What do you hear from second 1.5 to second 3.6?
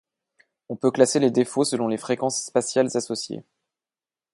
selon les fréquences spatiales associées.